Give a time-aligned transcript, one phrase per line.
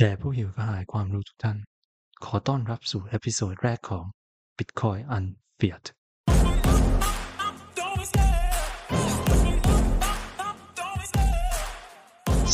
[0.00, 1.58] แด่ผู้หิวกระหายความรู้ทุกท่าน
[2.24, 4.04] ขอต้อนรับสู่ episode แรกของ
[4.58, 5.84] Bitcoin Unfiat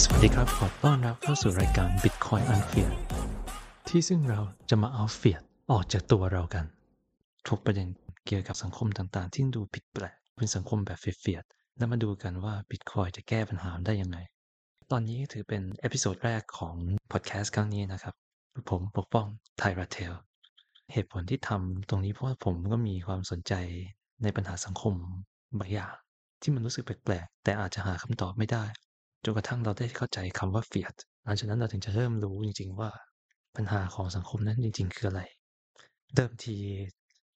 [0.03, 2.95] สวัสดีครับ ขอต้อนรับเข้าสู่รายการ Bitcoin Unfiat
[3.89, 4.41] ที่ซึ่งเรา
[4.71, 6.65] จะมาเอา fiat ออกจากตัวเรากัน
[7.49, 7.89] ทุกประเด็น
[8.27, 14.19] เกี่ยวกับสังคมต่างๆ ที่ดูผิดแปลกเป็นสังคมแบบ fiat ๆแล้วมาดูกันว่า Bitcoin จะแก้ปัญหาได้ยังไง
[14.95, 16.77] ตอนนี้ถือเป็น episode แรกของ
[17.13, 18.15] พอดแคสต์ครั้งนี้นะครับ
[18.71, 19.27] ผมปกป้อง
[19.59, 20.13] ไทราเทล
[20.93, 23.55] เหตุผลที่ทำตรงนี้เพราะว่าผมก็มีความสนใจ
[24.23, 24.95] ในปัญหาสังคม
[25.59, 25.95] บางอย่าง
[26.43, 28.65] ที่มันรู้สึกแปลกๆ แต่อาจจะหาคำตอบไม่ได้
[29.25, 32.91] จนกระทั่งเราได้เข้าใจคำว่า fiat หลังจากนั้นเราถึงจะเริ่มรู้จริงๆว่า
[33.57, 35.23] ปัญหาของสังคมนั้นจริงๆ คืออะไร
[36.15, 36.57] เดิมที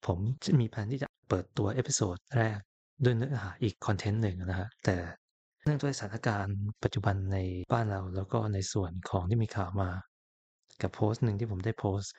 [0.06, 2.58] ผมจะมีแผนที่จะเปิดตัว episode แรก
[3.04, 4.96] ด้วยเนื้อหาอีกคอนเทนต์หนึ่งนะฮะแต่
[5.66, 7.36] เนื่องด้วยสถานการณ์ปัจจุบันใน
[7.72, 9.90] บ้านเราแล้วก็ในส่วนของที่มีข่าวมา
[10.82, 12.12] กับโพสต์หนึ่งที่ผมได้โพสต์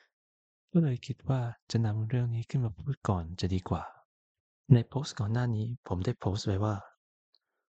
[0.72, 3.82] ก็เลยคิดว่าจะนำเรื่องนี้ขึ้นมาพูดก่อนจะดีกว่า
[4.74, 6.76] ในโพสต์ก่อนหน้านี้ผมได้โพสต์ไว้ว่า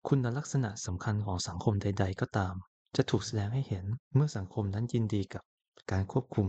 [0.08, 2.54] คุณลักษณะสำคัญของสังคมใด ๆ ก็ตาม
[2.96, 5.44] จะถูกแสดงให้เห็นเมื่อสังคมนั้นยินดีกับ
[5.92, 6.48] การควบคุม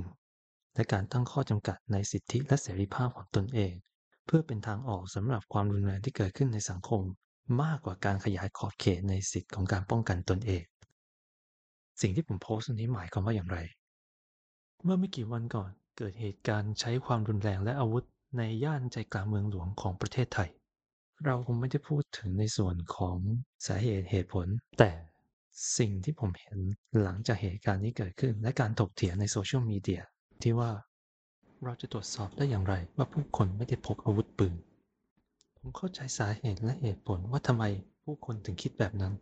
[0.74, 3.72] และการตั้งข้อจำกัดในสิทธิและเสรีภาพของตนเอง
[4.26, 7.02] เพื่อเป็นทางออกสำหรับความรุนแรงที่เกิดขึ้นในสังคม
[7.62, 10.64] มากกว่าการขยายขอบเขตในสิทธิของการป้องกันตนเอง
[12.00, 13.58] สิ่งที่ผมโพสต์นี้หมายความว่าอย่างไร
[14.82, 18.04] เมื่อไม่กี่วันก่อนเกิดเหตุการณ์ใช้ความรุนแรงและอาวุธ
[18.38, 20.50] ในย่านใจกลางเมืองหลวงของประเทศไทย
[21.24, 23.18] เราคงไม่ได้พูดถึงในส่วนของ
[23.66, 24.46] สาเหตุเหตุผล
[24.78, 24.90] แต่
[25.78, 26.58] สิ่งที่ผมเห็น
[27.02, 30.02] หลังจากเหตุการณ์นี้เกิดขึ้น และการถกเถียงในโซเชียลมีเดีย
[30.42, 30.70] ที่ว่า
[31.64, 34.54] เราจะตรวจสอบได้อย่างไรว่าผู้คนไม่ได้พกอาวุธปืน
[35.62, 37.64] ผมเข้าใจสาเหตุและเหตุผลว่าทำไม
[38.04, 39.14] ผู้คนถึงคิดแบบนั้น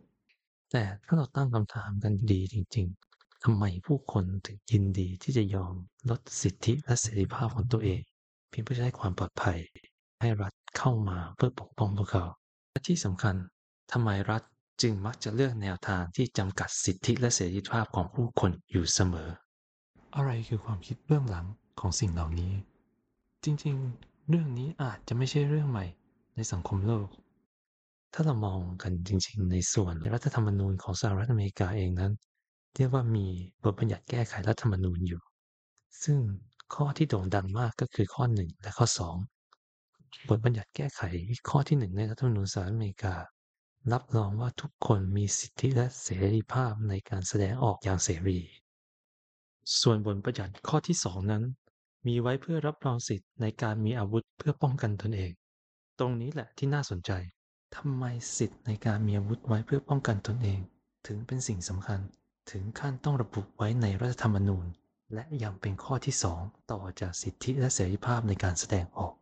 [0.71, 2.87] แต่ถ้าเราตั้งคำถามกันดีจริง
[3.17, 5.75] ๆทำไมผู้คนถึงยินดีที่จะยอม
[6.11, 8.01] ลดสิทธิและเสรีภาพของตัวเอง
[8.49, 9.59] เพียงเพื่อจะให้ความปลอดภัย
[10.21, 12.25] ให้รัฐเข้ามาเพื่อปกป้องพวกเขา
[12.71, 13.35] และที่สำคัญ
[13.93, 14.43] ทำไมรัฐ
[14.83, 19.29] จึงมักจะเลือกแนวทางที่จำกัดสิทธิและเสรีภาพของผู้คนอยู่เสมอ
[20.17, 21.47] อะไรคือความคิดเบื้องหลัง
[21.81, 22.53] ของสิ่งเหล่านี้
[23.45, 25.87] จริงๆ เรื่องนี้อาจจะไม่ใช่เรื่องใหม่
[26.39, 27.09] ในสังคมโลก
[28.15, 32.13] ถ้าเรามองกันจริง ๆ ในส่วนรัฐธรรมนูญของสหรัฐอเมริกาเองนั้น
[32.77, 33.27] เรียกว่ามี
[33.65, 35.23] บทบัญญัติแก้ไขรัฐธรรมนูญอยู่
[36.05, 36.19] ซึ่ง
[36.75, 38.87] ข้อที่โด่งดังมากก็คือข้อ 1 และข้อ
[39.59, 41.01] 2 บทบัญญัติแก้ไข
[41.49, 43.15] ข้อที่ 1 ในรัฐธรรมนูญสหรัฐอเมริกา
[43.93, 48.41] รับรองว่าทุกคนมีสิทธิและเสรีภาพในการแสดงออกอย่างเสรี
[49.81, 51.45] ส่วนบทบัญญัติข้อที่ 2 นั้น
[52.07, 55.33] มีไว้เพื่อรับรองสิทธิในการมีอาวุธเพื่อป้องกันตนเอง
[55.99, 57.11] ตรงนี้แหละที่น่าสนใจ
[57.77, 58.05] ทำไม
[58.37, 60.61] สิทธิ์ในการมีอาวุธไว้เพื่อป้องกันตนเอง
[61.07, 62.01] ถึงเป็นสิ่งสำคัญ
[62.51, 64.67] ถึงขั้นต้องระบุไว้ในรัฐธรรมนูญ
[65.15, 66.41] และยังเป็นข้อที่สอง
[66.73, 69.15] ต่อจากสิทธิและเสรีภาพในการแสดงออก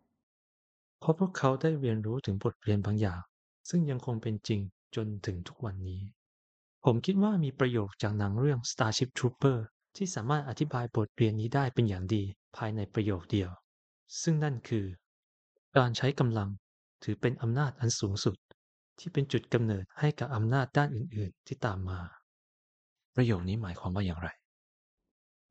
[1.00, 3.20] เพราะพวกเขาได้เรียนรู้ถึงบทเรียนบางอย่าง
[3.68, 4.60] ซึ่งยังคงเป็นจริง
[4.96, 6.02] จนถึงทุกวันนี้
[6.84, 9.58] ผมคิดว่ามีประโยคจากหนังเรื่อง Starship Trooper
[9.96, 12.22] ที่สามารถอธิบายบทเรียนนี้ได้เป็นอย่างดี
[12.56, 13.50] ภายในประโยคเดียว
[14.22, 14.86] ซึ่งนั่นคือ
[15.76, 16.48] การใช้กำลัง
[17.02, 18.36] ถือเป็นอำนาจอันสูงสุด
[18.98, 22.00] ที่เป็นจุดกำเนิดให้กับอำนาจด้านอื่น ๆ ที่ตามมา
[23.16, 24.28] ประโยคนี้หมายความว่าอย่างไร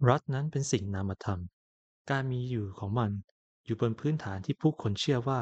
[0.09, 1.39] รัฐนั้นเป็นสิ่งนามธรรม
[2.11, 3.11] การมีอยู่ของมัน
[3.65, 5.39] อยู่บนพื้นฐานที่ผู้คนเชื่อว่า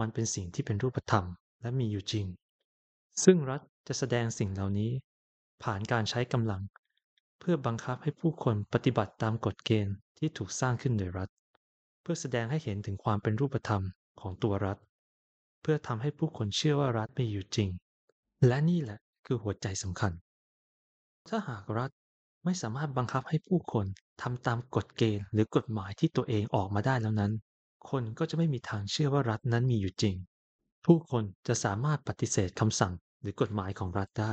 [0.00, 1.24] มันเป็นสิ่งที่เป็นรูปธรรม
[1.62, 2.26] และมีอยู่จริง
[3.24, 4.90] ซึ่งรัฐจะแสดงสิ่งเหล่านี้
[5.62, 6.62] ผ่านการใช้กำลัง
[7.38, 11.28] เพื่อบังคับให้ผู้คนปฏิบัติตามกฎเกณฑ์ที่ถูกสร้างขึ้นโดยรัฐ
[12.02, 13.82] เพื่อแสดงให้เห็นถึงความเป็นรูปธรรม
[14.20, 14.76] ของตัวรัฐ
[15.60, 17.70] เพื่อทำให้ผู้คนเชื่อว่ารัฐมีอยู่จริง
[18.46, 20.12] และนี่แหละคือหัวใจสำคัญ
[21.28, 21.90] ถ้าหากรัฐ
[22.44, 23.86] ไม่สามารถบังคับให้ผู้คน
[24.22, 27.32] ทำตามกฎเกณฑ์หรือกฎหมายที่ตัวเองออกมาได้แล้วนั้น
[27.90, 30.16] คนก็จะไม่มีทางเชื่อว่ารัฐนั้นมีอยู่จริง
[30.86, 34.32] ผู้คนจะสามารถปฏิเสธคำสั่งหรือกฎหมายของรัฐได้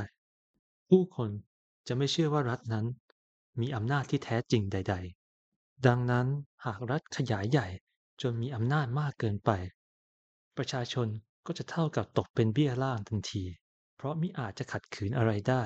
[0.90, 1.30] ผู้คน
[1.88, 2.86] จะไม่เชื่อว่ารัฐนั้น
[3.60, 4.94] มีอำนาจที่แท้จริงใด
[5.40, 6.26] ๆ ดังนั้น
[6.66, 7.68] หากรัฐขยายใหญ่
[8.22, 9.50] จนมีอำนาจมากเกินไป
[10.56, 11.08] ประชาชน
[11.48, 13.44] ก็จะเท่ากับตกเป็นเบี้ยล่างทันที
[13.96, 15.62] เพราะมิอาจจะขัดขืนอะไรได้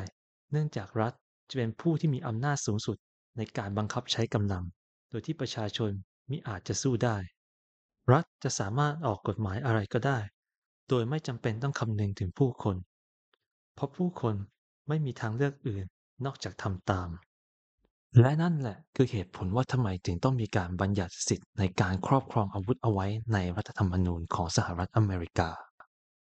[0.52, 1.12] เนื่องจากรัฐ
[1.50, 2.96] จะเป็นผู้ที่มีอำนาจสูงสุด
[3.36, 4.64] ในการบังคับใช้กำลัง
[5.10, 5.90] โดยที่ประชาชน
[6.30, 7.16] มิอาจจะสู้ได้
[8.12, 10.18] รัฐจะสามารถออกกฎหมายอะไรก็ได้
[10.88, 12.76] โดยไม่จำเป็นต้องคำนึงถึงผู้คน
[13.74, 14.34] เพราะผู้คน
[14.88, 15.84] ไม่มีทางเลือกอื่น
[16.24, 17.08] นอกจากทำตาม
[18.20, 25.48] และนั่นแหละคือเหตุผลว่าทำไมถึงต้องมีการบัญญัติสิทธิ์ในการครอบครองอาวุธเอาไว้ในรัฐธรรมนูญของสหรัฐอเมริกา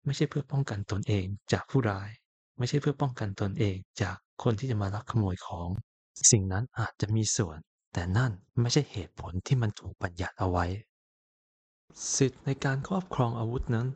[0.06, 2.10] ไม่ใช่เพื่อป้องกันตนเองจากผู้ร้าย
[2.58, 5.68] ไม่ใช่เพื่อป้องกันตนเองจากคนที่จะมาลักขโมยของ
[6.32, 7.58] สิ่งนั้นอาจจะมีส่วน
[7.94, 8.32] แต่นั่น
[8.62, 10.66] ไม่ใช่เหตุผลที่มันถูกบัญญัติเอาไว้
[12.16, 13.88] สิทธิ์ในการครอบครองอาวุธนั้น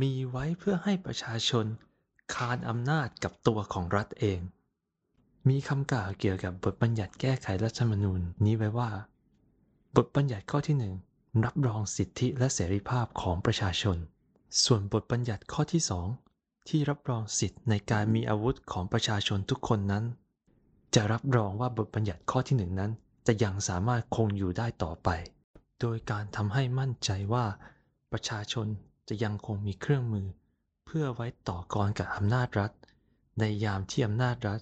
[0.00, 1.66] มีไว้เพื่อให้ประชาชน
[2.34, 4.40] คานอำนาจกับตัวของรัฐเอง
[5.48, 8.90] มีคำกล่าวเกี่ยวกับบทบัญญัติแก้ไขรัฐธรรมนูญนี้ไว้ว่า
[9.96, 10.94] บทบัญญัติข้อที่หนึ่ง
[11.44, 13.96] รับรองสิทธิและเสรีภาพของประชาชน
[14.62, 16.08] ส่วนบทบัญญัติข้อที่สอง
[16.68, 20.04] ที่รับรองสิทธิในการมีอาวุธของประชาชนทุกคนนั้น
[20.94, 22.92] จะรับรองว่าบทบัญญัติข้อที่หนึ่งนั้น
[23.26, 25.08] จะยังสามารถคงอยู่ได้ต่อไป
[25.80, 27.46] โดยการทำให้มั่นใจว่า
[28.12, 28.66] ประชาชน
[29.08, 30.26] จะยังคงมีเครื่องมือ
[30.86, 32.70] เพื่อไว้ต่อกรกับอำนาจรัฐ
[33.40, 34.60] ในยามที่อำนาจรัฐ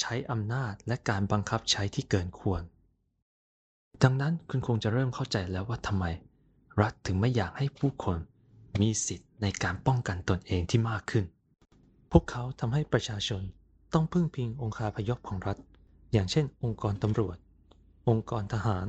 [0.00, 2.62] ใช้อำนาจและการบังคับใช้ที่เกินควร
[4.02, 6.04] ดังนั้นคุณคงจะเริ่มเข้าใจแล้วว่าทำไม
[6.80, 8.18] รัฐถึงไม่อยากให้ผู้คน
[8.80, 11.24] มีสิทธิ์ในการป้องกันตนเองที่มากขึ้น
[12.12, 13.42] พวกเขาทำให้ประชาชน
[13.94, 15.58] ต้องพึ่งพิงองค์คาพยพของรัฐ
[16.12, 17.36] อย่างเช่น องค์กรตำรวจ
[18.08, 18.86] องค์กรทหาร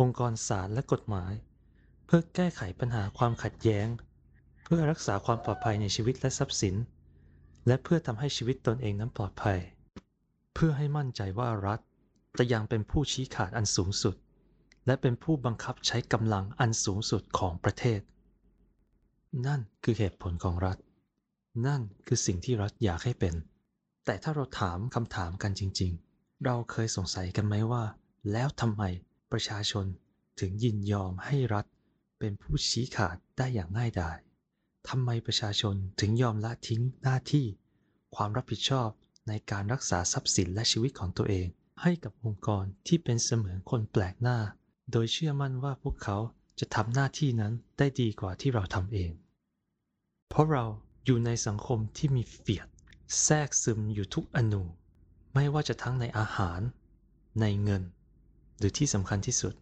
[0.00, 1.32] องค์กรศาลและกฎหมาย
[2.06, 3.86] เพื่อแก้ไขปัญหาความขัดแย้ง
[4.64, 6.76] เพื่อรักษาความปลอดภัยในชีวิตและทรัพย์สิน
[7.66, 9.58] และเพื่อทำให้ชีวิตตนเองนั้นปลอดภัย
[10.54, 11.80] เพื่อให้มั่นใจว่ารัฐ
[12.38, 14.14] จะยังเป็นผู้ชี้ขาดอันสูงสุด
[14.86, 18.00] และเป็นผู้บังคับใช้กำลังอันสูงสุดของประเทศ
[19.46, 20.78] นั่นคือเหตุผลของรัฐ
[21.66, 23.34] นั่นคือสิ่งที่รัฐอยากให้เป็น
[24.04, 27.84] แต่ถ้าเราถามคำถามกันจริง ๆ เราเคยสงสัยกันไหมว่า
[28.32, 28.82] แล้วทำไม
[29.32, 29.86] ประชาชน
[30.40, 31.66] ถึงยินยอมให้รัฐ
[32.18, 34.18] เป็นผู้ชี้ขาดได้อย่างง่ายดาย
[34.88, 37.46] ทำไมประชาชนถึงยอมละทิ้งหน้าที่
[38.16, 38.88] ความรับผิดชอบ
[39.28, 41.46] ในการรักษาทรัพย์สินและชีวิตของตัวเอง
[41.82, 44.38] ให้กับองค์กรที่เป็นเสมือนคนแปลกหน้า
[44.92, 46.18] โดยเชื่อมั่นว่าพวกเขา
[46.60, 49.10] จะทำหน้าที่นั้นได้ดีกว่าที่เราทำเอง
[50.28, 50.64] เพราะเรา
[51.04, 52.68] อยู่ในสังคมที่มีเฟียด
[53.22, 54.62] แทรกซึมอยู่ทุกอนู
[55.34, 56.60] ไม่ว่าจะทั้งในอาหาร
[57.40, 57.82] ในเงิน
[58.58, 59.54] หรือที่สำคัญที่สุด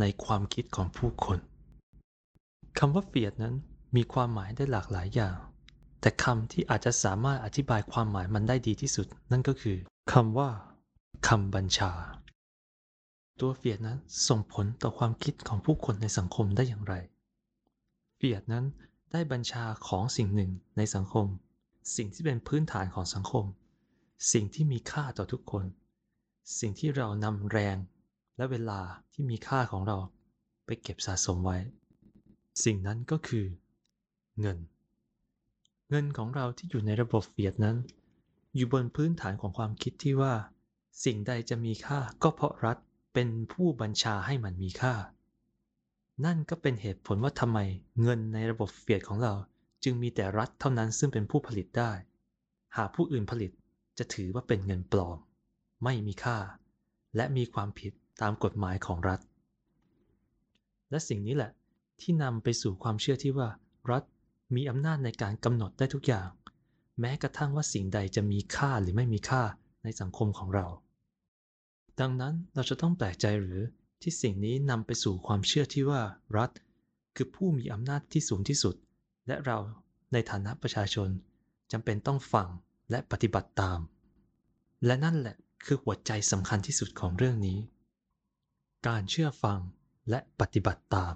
[0.00, 1.38] ในความคิดของผู้คน
[2.78, 3.54] คำว่าเฟียดนั้น
[3.96, 5.36] มีความหมายได้หลากหลายอย่าง
[6.00, 9.76] แต่คำที่อาจจะสามารถอธิบายความหมายมันได้ดีที่สุด นั่นก็คือ
[10.12, 10.50] คำว่า
[11.28, 11.92] คำบัญชา
[13.40, 13.98] ตัวเฟียดนั้น
[14.28, 16.94] ส่งผลต่อความคิดของผู้คนในสังคมได้อย่างไร
[18.16, 18.64] เฟียดนั้น
[19.12, 21.26] ได้บัญชาของสิ่งหนึ่งในสังคม
[21.96, 23.44] สิ่งที่เป็นพื้นฐานของสังคม
[24.32, 25.64] สิ่งที่มีค่าต่อทุกคน
[26.60, 27.76] สิ่งที่เรานำแรง
[28.36, 28.80] และเวลา
[29.12, 29.98] ที่มีค่าของเรา
[30.64, 31.58] ไปเก็บสะสมไว้
[32.64, 33.46] สิ่งนั้นก็คือ
[34.40, 34.58] เงิน
[35.90, 37.76] เงินของเราที่อยู่ในระบบเฟียดนั้น
[38.54, 40.34] อยู่บนพื้นฐานของความคิดที่ว่า
[41.04, 42.76] สิ่งใดจะมีค่าก็เพราะรัฐ
[43.14, 44.94] เป็นผู้บัญชาให้มันมีค่า
[46.24, 47.58] นั่นก็เป็นเหตุผลว่าทำไม
[48.02, 49.34] เงินในระบบเฟียดของเรา
[49.84, 51.92] จึงมีแต่รัฐเท่านั้นซึ่งเป็นผู้ผลิตได้
[52.76, 53.50] หากผู้อื่นผลิต
[53.98, 55.18] จะถือว่าเป็นเงินปลอม
[55.84, 56.38] ไม่มีค่า
[57.16, 57.92] และมีความผิด
[58.22, 59.20] ตามกฎหมายของรัฐ
[60.90, 61.52] และสิ่งนี้แหละ
[62.00, 63.48] ที่นำไปสู่ความเชื่อที่ว่า
[63.90, 64.02] รัฐ
[64.54, 66.28] มีอำนาจในการกำหนดได้ทุกอย่าง
[67.00, 69.42] แม้กระทั่งว่าสิ่งใดจะมีค่าหรือไม่มีค่า
[69.84, 70.66] ในสังคมของเรา
[72.00, 73.60] ดังนั้นเราจะต้องแปลกใจหรือ
[74.02, 76.02] ที่สิ่งนี้นำไปสู่ความเชื่อที่ว่า
[76.36, 76.50] รัฐ
[77.16, 78.74] คือผู้มีอำนาจที่สูงที่สุด
[79.26, 79.58] และเรา
[80.12, 81.08] ในฐานะประชาชน
[81.72, 82.48] จำเป็นต้องฟัง
[82.90, 83.80] และปฏิบัติตาม
[84.86, 87.58] และนั่นแหละคือหัวใจสำคัญที่สุดของเรื่องนี้
[88.88, 89.58] การเชื่อฟัง
[90.10, 91.14] และปฏิบัติตาม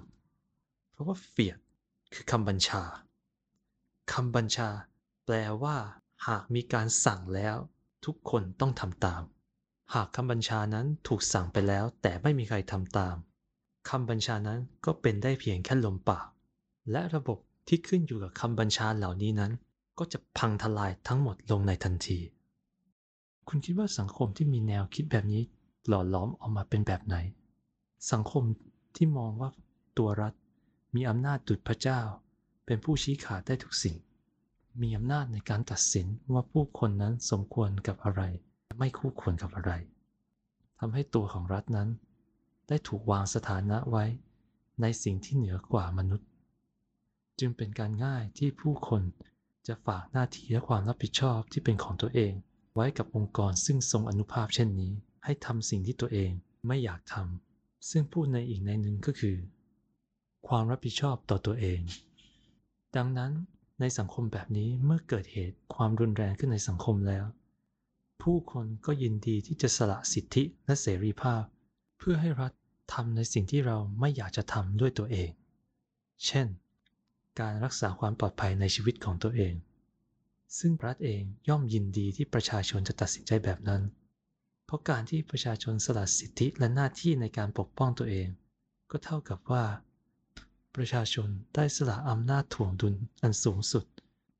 [0.91, 1.59] เพราะว่าเฟียด
[2.13, 2.83] คือคำบัญชา
[4.13, 4.69] คำบัญชา
[5.25, 5.77] แปลว่า
[6.27, 7.57] หากมีการสั่งแล้ว
[8.05, 9.21] ทุกคนต้องทำตาม
[9.95, 13.15] หากคำบัญชานั้นถูกสั่งไปแล้วแต่ไม่มีใครทำตาม
[13.89, 16.27] คำบัญชานั้นก็เป็นได้เพียงแค่ลมปาก
[16.91, 19.51] และระบบที่ขึ้นอยู่กับคำบัญชาเหล่านี้นั้น
[19.99, 22.19] ก็จะพังทลายทั้งหมดลงในทันที
[23.47, 25.43] คุณคิดว่าสังคมที่มีแนวคิดแบบนี้
[25.87, 27.15] หล่อล้อมออกมาเป็นแบบไหน
[28.11, 28.43] สังคม
[28.95, 29.49] ที่มองว่า
[29.97, 30.33] ตัวรัฐ
[30.95, 32.01] มีอำนาจดุจพระเจ้า
[32.65, 33.95] เป็นผู้ชี้ขาดได้ทุกสิ่ง
[34.81, 38.23] มีอำนาจในการตัดสินว่าผู้คนนั้นสมควรกับอะไร
[38.83, 39.71] ไม่คู่ควรกับอะไร
[40.79, 41.89] ทำให้ตัวของรัฐนั้น
[42.67, 44.05] ได้ถูกวางสถานะไว้
[44.81, 46.27] ในสิ่งที่เหนือกว่ามนุษย์
[47.39, 49.01] จึงเป็นการง่ายที่ผู้คน
[49.67, 52.33] จะฝากหน้าที่และความรับผิดชอบที่เป็นของตัวเอง
[52.75, 56.31] ไว้กับองค์กรซึ่งทรงอนุภาพเช่นนี้ ให้ทำสิ่งที่ตัวเอง
[56.67, 59.37] ไม่อยากทำซึ่งพูดในอีกในหนึ่งก็คือ
[60.47, 61.79] ความรับผิดชอบต่อตัวเอง
[62.95, 63.31] ดังนั้น
[63.79, 67.25] ในสังคมแบบนี้เมื่อเกิดเหตุความรุนแรงขึ้นในสังคมแล้ว
[68.21, 71.43] ผู้คนก็ยินดีที่จะสละสิทธิและเสรีภาพ
[71.97, 72.51] เพื่อให้รัฐ
[72.93, 75.29] ทำในสิ่งที่เราไม่อยากจะทำด้วยตัวเอง
[76.25, 76.47] เช่น
[77.39, 79.53] การรักษาความปลอดภัยในชีวิตของตัวเอง
[80.59, 83.81] ซึ่งรัฐเองย่อมยินดีที่ประชาชนจะตัดสินใจแบบนั้น
[84.65, 88.27] เพราะการที่ประชาชนสละสิทธิและหน้าที่ในการปกป้องตัวเอง
[88.91, 89.65] ก็เท่ากับว่า
[90.75, 93.85] ประชาชนได้สละอำนาจถ่วงดุลอันสูงสุด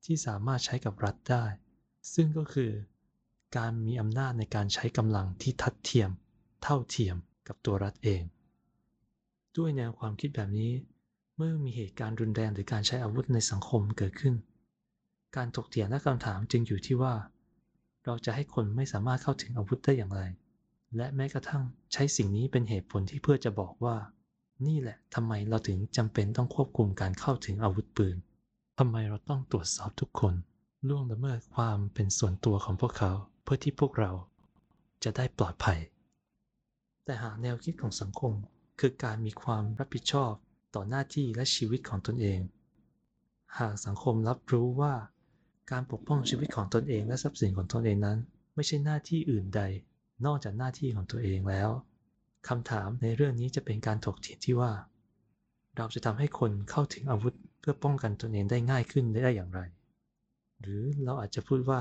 [0.05, 1.45] ที่สามารถใช้กับรัฐได้
[2.13, 2.71] ซึ่งก็คือ
[3.57, 6.09] การมีอำนาจในการใช้กำลังที่ทัดเทียม
[6.63, 7.15] เท่าเทียม
[7.47, 8.21] กับตัวรัฐเอง
[9.57, 10.71] ด้วยแนวความคิดแบบนี้
[11.37, 14.35] เมื่อมีเหตุการณ์รุนแรงหรือการใช้อาวุธในสังคมเกิดขึ้น
[15.35, 17.13] การถกเถียงและคำถามจึงอยู่ที่ว่า
[18.05, 20.21] เราจะให้คนไม่สามารถเข้าถึงอาวุธได้อย่างไร
[20.95, 23.95] และแม้กระทั่งใช้สิ่งนี้เป็นเหตุผลที่เพื่อจะบอกว่า
[24.67, 28.17] นี่แหละทำไมเราถึงจำเป็นต้องควบคุมการเข้าถึงอาวุธปืน
[28.79, 30.33] ทำไมเราต้องตรวจสอบทุกคน
[30.87, 33.11] ล่วงละเมิดความเป็นส่วนตัวของพวกเขา
[33.43, 34.11] เพื่อที่พวกเรา
[35.03, 35.79] จะได้ปลอดภัย
[37.05, 38.33] แต่หากแนวคิดของสังคม
[38.79, 40.31] คือการมีความรับผิดชอบ
[40.75, 42.39] ต่อหน้าที่และชีวิตของตนเอง
[43.59, 44.93] หากสังคมรับรู้ว่า
[45.71, 48.17] การปกป้องชีวิตของตนเองและทรัพย์สินของตนเองนั้น
[48.55, 49.61] ไม่ใช่หน้าที่อื่นใด
[50.25, 51.69] นอกจากหน้าที่ของตัวเองแล้ว
[52.47, 54.71] คำถามในเรื่องนี้จะเป็นการถกเถียงที่ว่า
[55.77, 59.61] เราจะทำให้คนเข้าถึงอาวุธเพื่อป้องกันตนเองได้ง่ายขึ้นได้อย่างไร
[60.61, 61.79] หรือเราอาจจะพูดว่า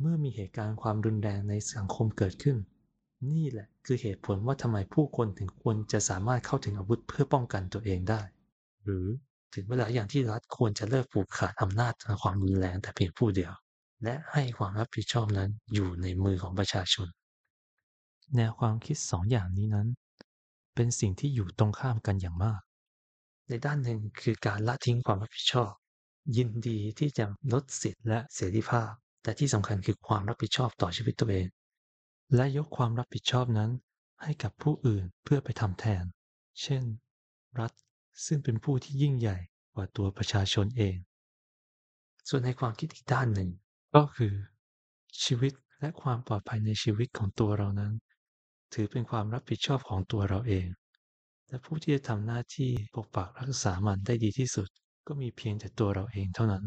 [0.00, 2.56] เมื่อมีเหตุการณ์ความรุนแรงในสังคมเกิดขึ้น
[3.30, 8.22] นี่แหละคือเหตุผลว่าทำไมผู้คนถึงควรจะสามารถเข้าถึงอาวุธเพื่อป้องกันตัวเองได้
[8.84, 9.06] หรือ
[9.54, 13.52] ถึงเวลาอย่างที่รัฐควรจะเลิกผูกขาดอำนาจทางความรุนแรงแต่เพียงผู้เดียว
[14.02, 17.08] และให้ความรับผิดชอบนั้นอยู่ในมือของประชาชน
[18.36, 19.88] แนวความคิดสองอย่างนี้นั้น
[20.74, 22.60] เป็นสิ่งที่อยู่ตรงข้ามกันอย่างมาก
[23.48, 25.72] ในด้านหนึ่งคือการละทิ้งความรับผิดชอบ
[26.36, 28.92] ยินดีที่จะลดสิทธิและเสรีภาพ
[29.26, 31.46] แต่ที่สำคัญคือความรับผิดชอบต่อชีวิตตัวเอง
[32.34, 33.70] และยกความรับผิดชอบนั้น
[34.22, 36.04] ให้กับผู้อื่นเพื่อไปทำแทน
[36.62, 36.82] เช่น
[37.60, 37.72] รัฐ
[38.26, 39.38] ซึ่งเป็นผู้ที่ยิ่งใหญ่
[39.74, 40.96] กว่าตัวประชาชนเอง
[42.28, 43.50] ส่วนในความคิดอีกด้านหนึ่ง
[43.94, 44.34] ก็คือ
[45.24, 47.92] ชีวิตและความปลอดภัยในชีวิตของตัวเรานั้น
[48.74, 50.66] ถือเป็นความรับผิดชอบของตัวเราเอง
[51.48, 54.68] และผู้ที่จะทำหน้าที่ปกปักรักษามันได้ดีที่สุด
[55.06, 56.64] ก็มีเพียงแต่ตัวเราเองเท่านั้น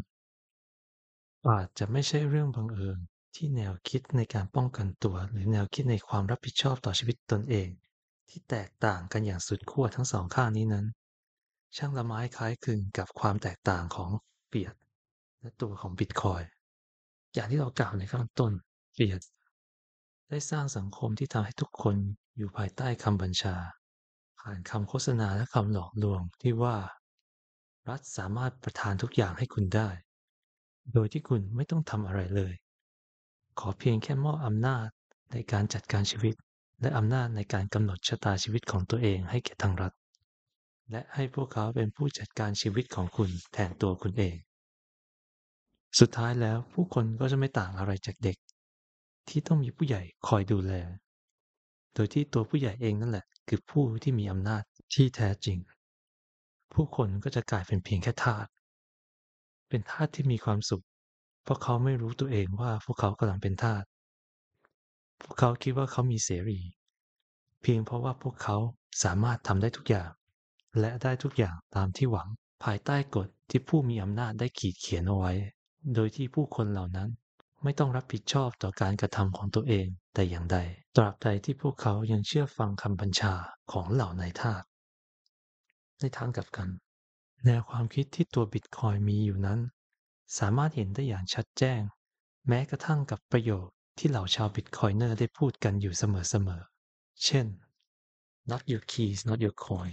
[1.48, 2.98] อาจจะไม่ใช่เรื่องบังเอิญ
[3.34, 7.68] ที่แนวคิดในการป้องกันตัว หรือแนวคิดในความรับผิดชอบต่อชีวิตตนเอง
[8.28, 10.86] ที่แตกต่างกันอย่างสุดขั้วทั้งสองข้างนี้นั้น
[11.76, 14.10] ช่างละไม้คล้ายคลึงกับความแตกต่างของ
[14.48, 14.74] เฟียด
[15.40, 16.42] และตัวของบิตคอย
[17.34, 18.52] อย่างที่เรากล่าวในข้างต้น
[18.94, 19.20] เฟียด
[20.28, 21.96] ได้สร้างสังคมที่ทำให้ทุกคน
[22.36, 23.56] อยู่ภายใต้คำบัญชา
[24.40, 26.76] ผ่านคำโฆษณาและคำหลอกลวงที่ว่า
[27.88, 29.88] รัฐสามารถประทานทุกอย่างให้คุณได้
[30.94, 32.54] โดยที่คุณไม่ต้องทำอะไรเลย
[33.60, 34.86] ขอเพียงแค่มอบอำนาจ
[35.32, 36.34] ในการจัดการชีวิต
[36.80, 39.92] และอำนาจในการกำหนดชะตาชีวิตของตัวเองให้แก่ทางรัฐ
[40.90, 44.36] และให้พวกเขาเป็นผู้จัดการชีวิตของคุณแทนตัวคุณเอง
[46.00, 48.36] สุดท้ายแล้วผู้คนก็จะไม่ต่างอะไรจากเด็ก
[49.28, 50.72] ที่ต้องมีผู้ใหญ่คอยดูแล
[51.94, 54.62] โดยที่ตัวผู้ใหญ่เองนั่นแหละ คือผู้ที่มีอำนาจ
[54.94, 55.58] ที่แท้จริง
[56.74, 58.46] ผู้คนก็จะกลายเป็นเพียงแค่ทาส
[59.70, 60.84] เป็นทาสที่มีความสุข
[61.44, 63.84] เพราะเขาไม่รู้ตัวเองว่าพวกเขากำลังเป็นทาส
[65.22, 66.60] พวกเขาคิดว่าเขามีเสรี
[67.62, 68.56] เพียงเพราะว่าพวกเขา
[69.02, 70.10] สามารถทำได้ทุกอย่าง
[70.80, 72.28] และได้ทุกอย่างตามที่หวัง
[72.64, 75.32] ภายใต้กฎที่ผู้มีอำนาจได้ขีดเขียนเอาไว้
[75.94, 77.08] โดยที่ผู้คนเหล่านั้น
[77.62, 80.58] ไม่ต้องรับผิดชอบต่อการกระทำของตัวเองแต่อย่างใด
[80.96, 83.34] ตราบใดที่พวกเขายังเชื่อฟังคำบัญชา
[83.72, 84.62] ของเหล่านายทาส
[86.00, 86.68] ในทางกลับกัน
[87.46, 89.60] แนวความคิดที่ตัวบิตคอยมีอยู่นั้น
[90.38, 91.80] สามารถเห็นได้อย่างชัดแจ้ง
[92.48, 93.66] แม้กระทั่งกับประโยค
[93.98, 97.46] ที่เหล่าชาวบิตคอยเนอร์ได้พูดกันอยู่เสมอๆ เช่น
[98.50, 99.92] not your keys not your coin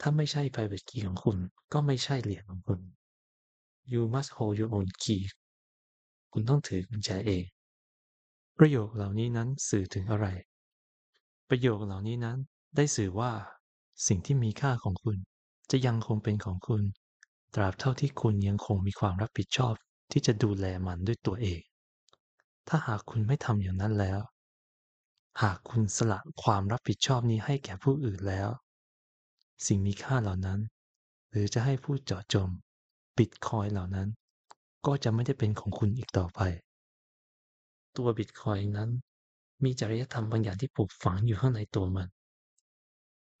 [0.00, 1.38] ถ้าไม่ใช่ private key ของคุณ
[1.72, 2.80] ก็ไม่ใช่เหรียญของคุณ
[3.92, 5.22] you must hold your own key
[6.32, 7.44] คุณต้องถือกุญแจเอง
[8.58, 10.26] ประโยคเหล่านี้นั้นสื่อถึงอะไร
[11.48, 12.38] ประโยคเหล่านี้นั้น
[12.76, 13.32] ได้สื่อว่า
[14.06, 15.16] สิ่งที่มีค่าของคุณ
[15.70, 16.82] จะยังคงเป็นของคุณ
[17.54, 19.74] ตราบเท่าที่คุณยังคงมีความรับผิดชอบ
[20.12, 21.60] ที่จะดูแลมันด้วยตัวเอง
[22.68, 24.20] ถ้าหากคุณไม่ทำอย่างนั้นแล้ว
[25.42, 28.48] หากคุณสละความรับผิดชอบนี้ให้แก่ผู้อื่นแล้ว
[29.66, 30.60] สิ่งมีค่าเหล่านั้น
[31.30, 32.48] หรือจะให้ผู้เจาะจง
[33.18, 34.08] บิตคอยเหล่านั้น
[34.86, 36.40] ก็จะไม่ได้เป็นของคุณอีกต่อไป
[37.96, 38.90] ตัวบิตคอยนั้น
[39.64, 42.08] มีจริยธรรมบางอย่างที่ปลูกฝังอยู่ข้างในตัวมัน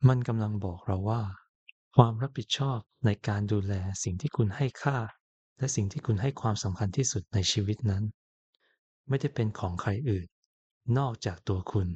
[0.08, 1.22] มันกำลังบอกเราว่า
[1.98, 3.74] ความรับผิดชอบในการดูแล
[4.04, 4.98] สิ่งที่คุณให้ค่า
[5.58, 8.04] และสิ่งที่คุณให้ความสำคัญที่สุดในชีวิตนั้น
[9.08, 10.26] ไม่ได้เป็นของใครอื่น
[10.98, 11.88] นอกจากตัวคุณ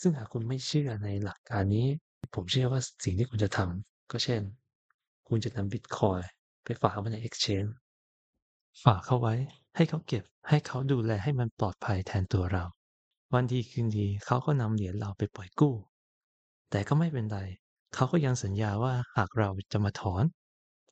[0.00, 1.88] ซึ่งหากคุณไม่เชื่อในหลักการนี้
[2.34, 4.42] ผมเชื่อว่าสิ่งที่คุณจะทำก็เช่น
[5.28, 6.20] คุณจะนำบิตคอย
[6.64, 7.70] ไปฝากไว้ใน Exchange
[8.84, 9.34] ฝากเขาไว้
[9.76, 12.64] ให้เขาเก็บให้เขาดูแลให้มันปลอดภัยแทนตัวเรา
[13.32, 15.74] วันดีคืนดีเขาก็นำเหรียญเราไปปล่อยกู้
[16.70, 17.40] แต่ก็ไม่เป็นไร
[17.94, 20.24] เขาก็ยังสัญญาว่าหากเราจะมาถอน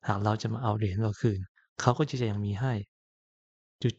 [0.08, 1.40] หากเราจะมาเอาเหรียญเราคืน
[1.80, 2.72] เขาก็จะยังมีให้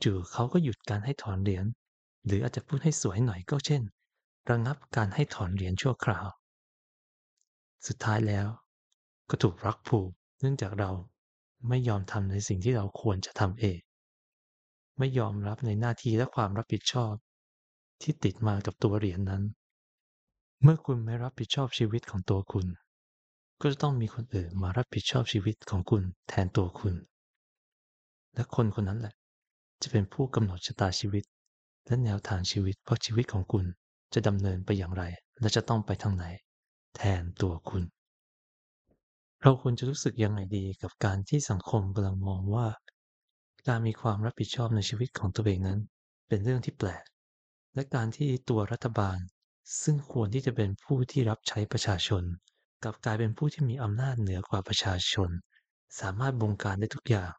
[0.03, 1.65] จู่ๆเขาก็หยุดการให้ถอนเหรียญ
[2.25, 3.81] หรืออาจจะพูดให้สวยหน่อยก็เช่น
[4.49, 6.27] ระงับการให้ถอนเหรียญชั่วคราว
[7.87, 8.47] สุดท้ายแล้ว
[9.29, 10.91] ก็ถูกรักผูกเนื่องจากเรา
[11.69, 13.79] ไม่ยอมทำในสิ่งที่เราควรจะทำเอง
[14.97, 17.13] ไม่ยอมรับในหน้าที่และความรับผิดชอบ
[18.01, 19.43] ที่ติดมากับตัวเหรียญนั้น
[20.63, 22.65] เมื่อคุณไม่รับผิดชอบชีวิตของตัวคุณ
[23.61, 26.95] ก็จะต้องมีคนอื่นมารับผิดชอบชีวิตของคุณแทนตัวคุณ
[28.35, 29.13] และคนคนนั้นแหละ
[29.81, 31.23] จะเป็นผู้กำหนดชะตาชีวิต
[31.87, 33.65] และแนวทางชีวิตเพราะชีวิตของคุณ
[34.13, 35.03] จะดำเนินไปอย่างไร
[35.39, 36.25] และจะต้องไปทางไหน
[36.95, 37.83] แทนตัวคุณ
[39.41, 42.67] เราควรจะรู้สึกยังไงดีกับการที่สังคมกำลังมองว่า
[43.67, 45.79] การมีความรับผิดชอบในชีวิตของตัวเองนั้น
[46.27, 47.03] เป็นเรื่องที่แปลก
[47.75, 49.17] และการที่ตัวรัฐบาล
[49.83, 52.23] ซึ่งควรที่จะเป็นผู้ที่รับใช้ประชาชน
[52.83, 55.29] กลับกลายเป็นผู้ที่มีอำนาจเหนือกว่าประชาชน
[55.99, 57.31] สามารถบงการได้ทุกอย่าง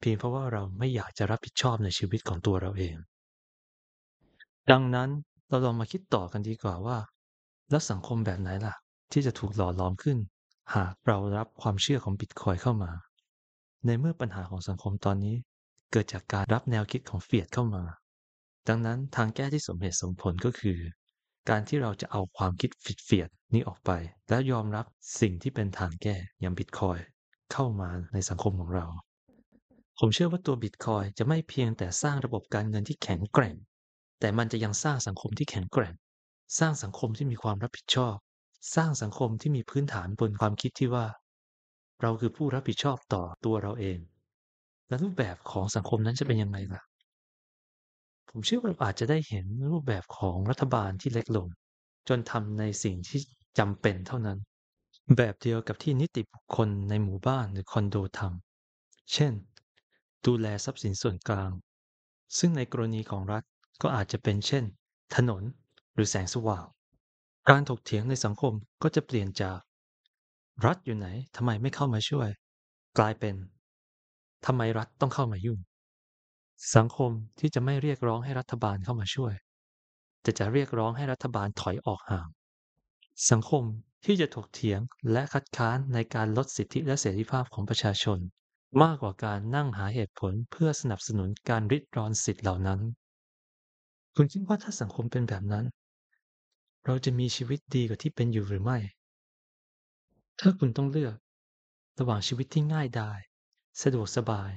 [0.00, 2.96] เพียงเพราะว่าเราไม่อยากจะรับผิดชอบในชีวิตของตัวเราเอง
[4.70, 5.08] ดังนั้น
[5.48, 6.98] เราลองมาคิดต่อกันดีกว่าว่า
[7.70, 8.74] แล้วสังคมแบบไหนล่ะ
[9.12, 10.18] ที่จะถูกหล่อหลอมขึ้น
[10.74, 12.92] หากเรารับความเชื่อของบิตคอยเข้ามา
[13.86, 15.36] ในเมื่อปัญหาของสังคมตอนนี้
[15.92, 17.84] เกิดจากการรับแนวคิดของเฟียดเข้ามา
[18.68, 20.78] ดังนั้นทางแก้ที่สมเหตุสมผลก็คือ
[21.48, 23.90] การที่เราจะเอาความคิดฟิดเฟียด นี้ออกไป
[24.28, 24.86] และยอมรับ
[25.20, 26.98] สิ่งที่เป็นทางแก้อย่างบิตคอย
[27.52, 28.86] เข้ามาในสังคมของเรา
[29.98, 33.56] ผมเชื่อว่าตัวบิตคอยจะไม่เพียงแต่สร้างระบบการเงินที่แข็งแกร่ง
[34.20, 35.94] แต่มันจะยังสร้างสังคมที่แข็งแกร่ง
[36.58, 38.16] สร้างสังคมที่มีความรับผิดชอบ
[38.74, 41.06] สร้างสังคมที่มีพื้นฐานบนความคิดที่ว่า
[42.02, 43.98] เราคือผู้รับผิดชอบต่อตัวเราเอง
[44.88, 46.82] และรูปแบบของสังคมนั้นจะเป็นยังไงล่ะ
[48.28, 51.46] ผมเชื่อว่าเราอาจจะได้เห็นรูปแบบของรัฐบาลที่เล็กลง
[52.08, 53.20] จนทำในสิ่งที่
[53.58, 54.38] จำเป็นเท่านั้น
[55.16, 59.32] แบบเดียวกับที่นิติบุคคลในหมู่บ้านหรือคอนโดทำเช่น
[60.26, 61.52] ดูแลทรัพย์สินส่วนกลาง
[62.38, 63.42] ซึ่งในกรณีของรัฐ
[63.82, 64.64] ก็อาจจะเป็นเช่น
[65.16, 65.42] ถนน
[65.94, 66.64] หรือแสงสว่าง
[67.50, 68.52] การถกเถียงในสังคม
[68.82, 69.58] ก็จะเปลี่ยนจาก
[70.66, 72.28] รัฐอยู่ไหนทำไมไม่เข้ามาช่วย
[72.98, 73.34] กลายเป็น
[74.46, 75.58] ทำไมรัฐต้องเข้ามายุ่ง
[76.76, 79.32] สังคมที่จะไม่เรียกร้องให้รัฐบาลเข้ามาช่วย
[80.22, 82.28] แต่จะเรียกร้องให้รัฐบาลถอยออกห่าง
[83.30, 83.64] สังคม
[84.04, 84.80] ที่จะถกเถียง
[85.12, 88.18] และคัดค้านในการลดสิทธิและเสรีภาพของประชาชน
[88.82, 92.80] มากกว่าการนั่งหาเหตุผลเพื่อสนับสนุนการริดรอนสิทธิเหล่านั้น
[94.16, 95.64] คุณคิดว่าถ้าสังคมเป็นแบบนั้น
[96.86, 98.78] เราจะมีชีวิตดีกว่าที่เป็นอยู่หรือไม่
[100.40, 101.14] ถ้าคุณต้องเลือก
[101.98, 103.18] ระหว่างชีวิตที่ง่ายดาย
[103.82, 104.50] สะดวกสบาย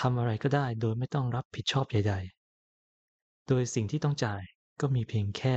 [0.00, 4.42] ทำอะไรก็ได้โดยไม่ต้องรับผิดชอบใดๆ โดยสิ่งที่ต้องจ่าย
[4.80, 5.54] ก็มีเพียงแค่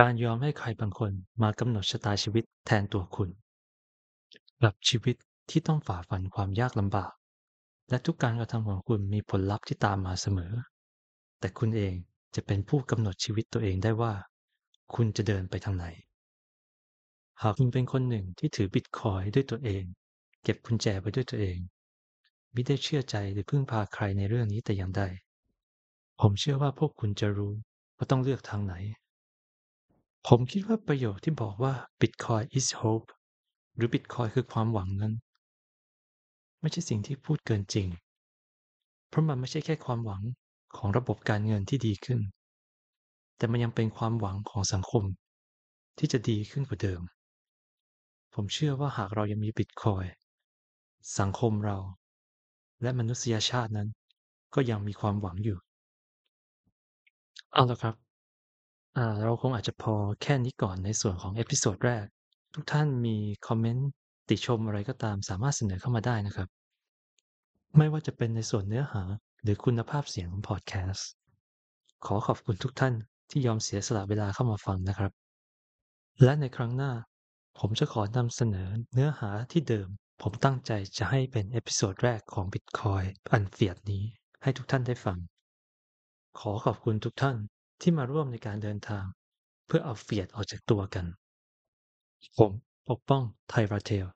[0.00, 3.30] การยอมให้ใครบางคนมากำหนดชะตาชีวิตแทนตัวคุณ
[4.62, 5.16] กับชีวิต
[5.50, 7.12] ที่ต้องฝ่าฟันความยากลำบาก
[7.90, 10.52] และทุกการกระทำของคุณมีผลลัพธ์ที่ตามมาเสมอ
[11.40, 11.94] แต่คุณเอง
[12.34, 14.12] จะเป็นผู้กำหนดชีวิตตัวเองได้ว่า
[14.94, 15.86] คุณจะเดินไปทางไหน
[17.42, 19.84] หากคุณเป็นคนหนึ่งที่ถือบิตคอยด้วยตัวเอง
[20.42, 21.58] เก็บกุญแจไว้ด้วยตัวเอง
[22.52, 25.02] ไม่ได้เชื่อใจหรือพึ่งพาใครในเรื่องนี้แต่อย่างใด
[26.20, 27.52] ผมเชื่อว่าพวกคุณจะรู้
[27.96, 28.74] ว่าต้องเลือกทางไหน
[30.28, 33.08] ผมคิดว่าประโยคที่บอกว่า Bitcoin is hope
[33.76, 35.14] หรือ Bitcoin คือความหวังนั้น
[36.60, 37.88] ไม่ใช่สิ่งที่พูดเกินจริง
[39.08, 40.22] เพราะมันไม่ใช่แค่ความหวัง
[40.76, 42.20] ของระบบการเงินที่ดีขึ้น
[43.36, 45.04] แต่มันยังเป็นความหวังของสังคม
[45.98, 47.02] ที่จะดีขึ้นกว่าเดิม
[48.34, 50.04] ผมเชื่อว่าหากเรายังมีบิตคอย
[51.18, 51.78] สังคมเรา
[52.82, 53.88] และมนุษยชาตินั้น
[54.54, 55.58] ก็ยังมีความหวังอยู่
[57.52, 57.94] เอาละครับ
[59.24, 62.04] เราคงอาจจะพอแค่นี้ก่อนในส่วนของ episode แรก
[62.54, 63.90] ทุกท่านมีคอมเมนต์
[64.28, 66.48] ติชมอะไรก็ตามสามารถเสนอเข้ามาได้นะครับ
[67.76, 69.02] ไม่ว่าจะเป็นในส่วนเนื้อหา
[69.42, 71.08] หรือคุณภาพเสียงของพอดแคสต์
[72.06, 72.94] ขอขอบคุณทุกท่าน
[73.30, 75.12] ที่ยอมเสียสละเวลาเข้ามาฟังนะครับ
[76.22, 76.92] และในครั้งหน้า
[77.58, 79.88] ผมจะขอนำเสนอเนื้อหาที่เดิม
[80.22, 84.04] ผมตั้งใจจะให้เป็น episode แรกของ Bitcoin อันเฟียดนี้
[84.42, 85.18] ให้ทุกท่านได้ฟัง
[86.38, 87.36] ขอขอบคุณทุกท่าน
[87.82, 89.04] ที่มาร่วมในการเดินทาง
[89.66, 91.06] เพื่อเอาเฟียดออกจากตัวกัน
[92.38, 92.52] ผม
[92.88, 94.06] ปกป้องไทราเทล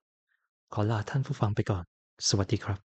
[0.73, 1.85] ขอลาท่านผู้ฟังไปก่อน
[2.29, 2.79] สวัสดีครับ